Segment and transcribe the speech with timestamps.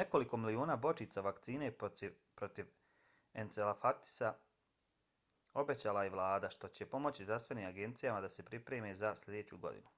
[0.00, 2.68] nekoliko miliona bočica vakcine protiv
[3.44, 4.32] encefalitisa
[5.64, 9.96] obećala je i vlada što će pomoći zdravstvenim agencijama da se pripreme za sljedeću godinu